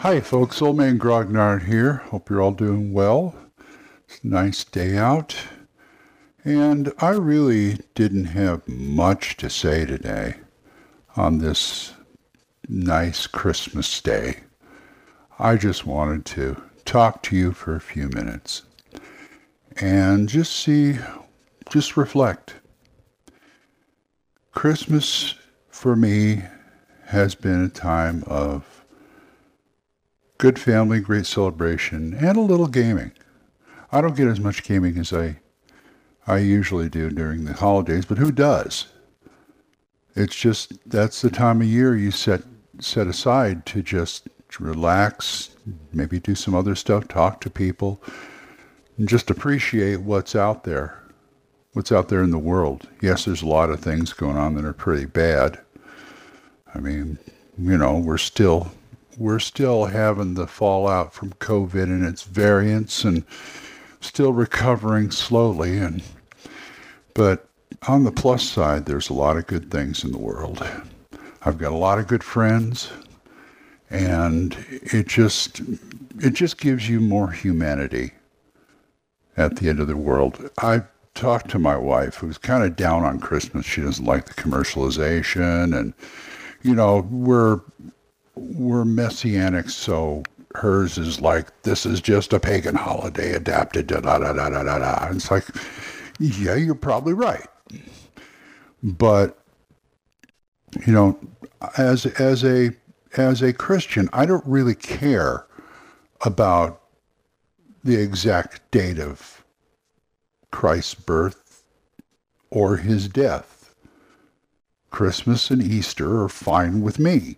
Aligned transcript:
Hi, 0.00 0.18
folks. 0.22 0.62
Old 0.62 0.78
Man 0.78 0.98
Grognard 0.98 1.66
here. 1.66 1.96
Hope 2.06 2.30
you're 2.30 2.40
all 2.40 2.52
doing 2.52 2.94
well. 2.94 3.34
It's 4.08 4.24
a 4.24 4.28
nice 4.28 4.64
day 4.64 4.96
out. 4.96 5.36
And 6.42 6.90
I 7.00 7.10
really 7.10 7.80
didn't 7.94 8.24
have 8.24 8.66
much 8.66 9.36
to 9.36 9.50
say 9.50 9.84
today 9.84 10.36
on 11.16 11.36
this 11.36 11.92
nice 12.66 13.26
Christmas 13.26 14.00
day. 14.00 14.38
I 15.38 15.56
just 15.56 15.84
wanted 15.84 16.24
to 16.36 16.62
talk 16.86 17.22
to 17.24 17.36
you 17.36 17.52
for 17.52 17.76
a 17.76 17.80
few 17.80 18.08
minutes 18.08 18.62
and 19.76 20.30
just 20.30 20.54
see, 20.54 20.96
just 21.68 21.98
reflect. 21.98 22.54
Christmas 24.52 25.34
for 25.68 25.94
me 25.94 26.44
has 27.08 27.34
been 27.34 27.62
a 27.62 27.68
time 27.68 28.24
of 28.26 28.79
good 30.40 30.58
family, 30.58 31.00
great 31.00 31.26
celebration, 31.26 32.14
and 32.14 32.38
a 32.38 32.40
little 32.40 32.66
gaming. 32.66 33.12
I 33.92 34.00
don't 34.00 34.16
get 34.16 34.26
as 34.26 34.40
much 34.40 34.64
gaming 34.64 34.96
as 34.96 35.12
I 35.12 35.36
I 36.26 36.38
usually 36.38 36.88
do 36.88 37.10
during 37.10 37.44
the 37.44 37.52
holidays, 37.52 38.06
but 38.06 38.16
who 38.16 38.32
does? 38.32 38.86
It's 40.16 40.34
just 40.34 40.78
that's 40.88 41.20
the 41.20 41.28
time 41.28 41.60
of 41.60 41.66
year 41.66 41.94
you 41.94 42.10
set 42.10 42.42
set 42.80 43.06
aside 43.06 43.66
to 43.66 43.82
just 43.82 44.28
relax, 44.58 45.50
maybe 45.92 46.18
do 46.18 46.34
some 46.34 46.54
other 46.54 46.74
stuff, 46.74 47.06
talk 47.06 47.42
to 47.42 47.50
people, 47.50 48.02
and 48.96 49.06
just 49.06 49.30
appreciate 49.30 50.00
what's 50.00 50.34
out 50.34 50.64
there. 50.64 51.02
What's 51.74 51.92
out 51.92 52.08
there 52.08 52.22
in 52.22 52.30
the 52.30 52.38
world. 52.38 52.88
Yes, 53.02 53.26
there's 53.26 53.42
a 53.42 53.46
lot 53.46 53.68
of 53.68 53.80
things 53.80 54.14
going 54.14 54.38
on 54.38 54.54
that 54.54 54.64
are 54.64 54.72
pretty 54.72 55.04
bad. 55.04 55.60
I 56.74 56.80
mean, 56.80 57.18
you 57.58 57.76
know, 57.76 57.98
we're 57.98 58.18
still 58.18 58.72
we're 59.16 59.38
still 59.38 59.86
having 59.86 60.34
the 60.34 60.46
fallout 60.46 61.12
from 61.12 61.32
COVID 61.34 61.84
and 61.84 62.04
its 62.04 62.22
variants 62.22 63.04
and 63.04 63.24
still 64.00 64.32
recovering 64.32 65.10
slowly 65.10 65.78
and 65.78 66.02
but 67.14 67.48
on 67.88 68.04
the 68.04 68.12
plus 68.12 68.42
side 68.42 68.86
there's 68.86 69.10
a 69.10 69.14
lot 69.14 69.36
of 69.36 69.46
good 69.46 69.70
things 69.70 70.04
in 70.04 70.12
the 70.12 70.18
world. 70.18 70.66
I've 71.42 71.58
got 71.58 71.72
a 71.72 71.76
lot 71.76 71.98
of 71.98 72.06
good 72.06 72.24
friends 72.24 72.90
and 73.90 74.56
it 74.70 75.08
just 75.08 75.60
it 76.20 76.34
just 76.34 76.58
gives 76.58 76.88
you 76.88 77.00
more 77.00 77.30
humanity 77.30 78.12
at 79.36 79.56
the 79.56 79.68
end 79.68 79.80
of 79.80 79.88
the 79.88 79.96
world. 79.96 80.50
I 80.58 80.82
talked 81.14 81.50
to 81.50 81.58
my 81.58 81.76
wife 81.76 82.16
who's 82.16 82.38
kind 82.38 82.62
of 82.62 82.76
down 82.76 83.04
on 83.04 83.18
Christmas. 83.18 83.66
She 83.66 83.80
doesn't 83.80 84.04
like 84.04 84.26
the 84.26 84.34
commercialization 84.34 85.78
and 85.78 85.92
you 86.62 86.74
know, 86.74 87.08
we're 87.10 87.60
we're 88.40 88.84
messianic 88.84 89.68
so 89.68 90.22
hers 90.54 90.98
is 90.98 91.20
like 91.20 91.62
this 91.62 91.86
is 91.86 92.00
just 92.00 92.32
a 92.32 92.40
pagan 92.40 92.74
holiday 92.74 93.32
adapted 93.32 93.86
da 93.86 94.00
da 94.00 94.18
da 94.18 94.32
da 94.32 94.48
da 94.48 94.62
da. 94.62 94.78
da. 94.78 95.08
It's 95.10 95.30
like 95.30 95.44
yeah, 96.20 96.54
you're 96.54 96.74
probably 96.74 97.14
right. 97.14 97.46
But 98.82 99.38
you 100.86 100.92
know, 100.92 101.18
as 101.78 102.06
as 102.06 102.44
a 102.44 102.70
as 103.16 103.42
a 103.42 103.54
Christian, 103.54 104.08
I 104.12 104.26
don't 104.26 104.46
really 104.46 104.74
care 104.74 105.46
about 106.20 106.82
the 107.82 107.96
exact 107.96 108.70
date 108.70 108.98
of 108.98 109.42
Christ's 110.50 110.94
birth 110.94 111.64
or 112.50 112.76
his 112.76 113.08
death. 113.08 113.74
Christmas 114.90 115.50
and 115.50 115.62
Easter 115.62 116.20
are 116.20 116.28
fine 116.28 116.82
with 116.82 116.98
me, 116.98 117.36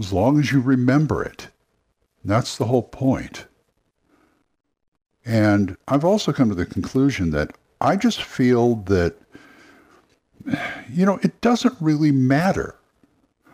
as 0.00 0.12
long 0.12 0.40
as 0.40 0.50
you 0.50 0.60
remember 0.60 1.22
it. 1.22 1.48
That's 2.24 2.56
the 2.56 2.64
whole 2.64 2.82
point. 2.82 3.46
And 5.24 5.76
I've 5.86 6.04
also 6.04 6.32
come 6.32 6.48
to 6.48 6.54
the 6.54 6.66
conclusion 6.66 7.30
that 7.30 7.52
I 7.80 7.96
just 7.96 8.22
feel 8.22 8.76
that, 8.86 9.16
you 10.90 11.06
know, 11.06 11.18
it 11.22 11.40
doesn't 11.40 11.76
really 11.80 12.10
matter. 12.10 12.74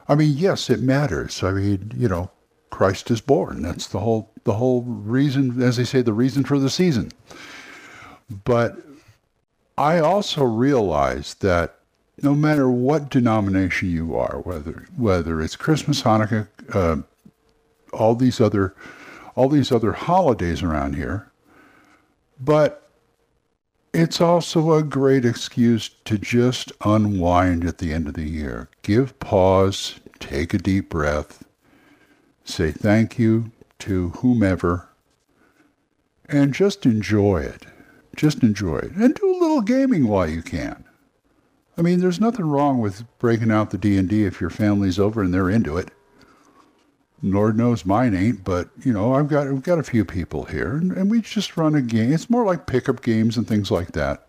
I 0.09 0.15
mean, 0.15 0.33
yes, 0.37 0.71
it 0.71 0.81
matters. 0.81 1.43
I 1.43 1.51
mean, 1.51 1.93
you 1.97 2.09
know, 2.09 2.31
Christ 2.71 3.11
is 3.11 3.21
born. 3.21 3.63
That's 3.63 3.89
the 3.89 4.01
whole 4.01 4.33
the 4.45 4.55
whole 4.55 4.83
reason, 4.83 5.61
as 5.61 5.77
they 5.77 5.85
say, 5.85 6.03
the 6.03 6.13
reason 6.13 6.45
for 6.45 6.59
the 6.61 6.71
season. 6.71 7.11
But 8.45 8.79
I 9.77 9.99
also 9.99 10.45
realize 10.45 11.35
that 11.35 11.76
no 12.23 12.35
matter 12.35 12.69
what 12.69 13.11
denomination 13.11 13.91
you 13.91 14.17
are, 14.17 14.41
whether 14.41 14.87
whether 14.97 15.41
it's 15.41 15.57
Christmas, 15.57 16.03
Hanukkah, 16.03 16.49
uh, 16.75 17.03
all 17.93 18.15
these 18.15 18.41
other 18.41 18.75
all 19.35 19.49
these 19.49 19.71
other 19.71 19.93
holidays 19.93 20.63
around 20.63 20.97
here, 20.97 21.31
but 22.41 22.91
it's 23.93 24.21
also 24.21 24.73
a 24.73 24.83
great 24.83 25.25
excuse 25.25 25.91
to 26.05 26.19
just 26.19 26.73
unwind 26.85 27.65
at 27.65 27.79
the 27.79 27.93
end 27.93 28.09
of 28.09 28.15
the 28.15 28.29
year. 28.29 28.69
Give 28.83 29.19
pause, 29.21 30.01
take 30.19 30.55
a 30.55 30.59
deep 30.59 30.89
breath, 30.89 31.45
say 32.45 32.73
thank 32.73 33.19
you 33.19 33.53
to 33.81 34.11
whomever, 34.11 34.89
and 36.29 36.55
just 36.55 36.87
enjoy 36.87 37.39
it. 37.39 37.67
Just 38.17 38.43
enjoy 38.43 38.79
it. 38.79 38.93
And 38.93 39.15
do 39.15 39.31
a 39.31 39.39
little 39.39 39.61
gaming 39.61 40.09
while 40.09 40.29
you 40.29 40.43
can. 40.43 40.86
I 41.79 41.83
mean, 41.83 42.01
there's 42.01 42.21
nothing 42.21 42.47
wrong 42.47 42.79
with 42.79 43.05
breaking 43.19 43.51
out 43.51 43.71
the 43.71 43.79
D&D 43.79 44.25
if 44.25 44.41
your 44.41 44.51
family's 44.51 44.99
over 44.99 45.23
and 45.23 45.33
they're 45.33 45.51
into 45.51 45.77
it. 45.77 45.91
Lord 47.23 47.57
knows 47.57 47.85
mine 47.85 48.15
ain't, 48.15 48.45
but 48.45 48.69
you 48.85 48.93
know, 48.93 49.15
I've 49.15 49.29
got 49.29 49.47
I've 49.47 49.63
got 49.63 49.79
a 49.79 49.83
few 49.83 50.05
people 50.05 50.45
here, 50.45 50.77
and, 50.77 50.93
and 50.93 51.11
we 51.11 51.23
just 51.23 51.57
run 51.57 51.75
a 51.75 51.81
game. 51.81 52.13
It's 52.13 52.29
more 52.29 52.45
like 52.45 52.67
pickup 52.67 53.03
games 53.03 53.39
and 53.39 53.49
things 53.49 53.71
like 53.71 53.93
that. 53.93 54.29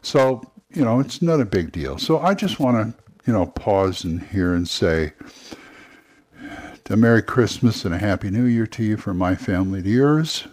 So 0.00 0.42
you 0.70 0.82
know, 0.82 0.98
it's 0.98 1.20
not 1.20 1.40
a 1.40 1.44
big 1.44 1.72
deal. 1.72 1.98
So 1.98 2.18
I 2.18 2.32
just 2.34 2.58
want 2.58 2.96
to 2.96 3.04
you 3.26 3.34
know 3.34 3.46
pause 3.46 4.04
in 4.04 4.18
here 4.18 4.54
and 4.54 4.66
say 4.66 5.12
a 6.88 6.96
Merry 6.96 7.22
Christmas 7.22 7.84
and 7.84 7.94
a 7.94 7.98
Happy 7.98 8.30
New 8.30 8.44
Year 8.44 8.66
to 8.68 8.82
you 8.84 8.96
from 8.96 9.18
my 9.18 9.34
family 9.34 9.82
to 9.82 9.88
yours. 9.88 10.46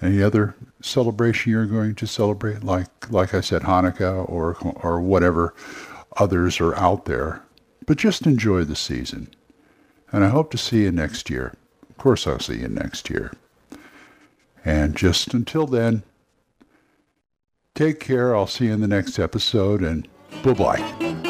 Any 0.00 0.22
other 0.22 0.54
celebration 0.82 1.52
you're 1.52 1.66
going 1.66 1.94
to 1.96 2.06
celebrate, 2.06 2.62
like 2.62 3.10
like 3.10 3.34
I 3.34 3.40
said, 3.40 3.62
Hanukkah 3.62 4.28
or 4.28 4.56
or 4.76 5.00
whatever 5.00 5.54
others 6.16 6.60
are 6.60 6.74
out 6.76 7.06
there, 7.06 7.42
but 7.86 7.96
just 7.96 8.26
enjoy 8.26 8.64
the 8.64 8.76
season. 8.76 9.28
And 10.12 10.24
I 10.24 10.28
hope 10.28 10.50
to 10.50 10.58
see 10.58 10.82
you 10.82 10.92
next 10.92 11.30
year. 11.30 11.54
Of 11.88 11.96
course, 11.96 12.26
I'll 12.26 12.38
see 12.38 12.58
you 12.58 12.68
next 12.68 13.08
year. 13.08 13.32
And 14.64 14.96
just 14.96 15.34
until 15.34 15.66
then, 15.66 16.02
take 17.74 17.98
care. 17.98 18.36
I'll 18.36 18.46
see 18.46 18.66
you 18.66 18.74
in 18.74 18.80
the 18.80 18.88
next 18.88 19.18
episode, 19.18 19.82
and 19.82 20.06
bye 20.42 20.52
bye. 20.52 21.21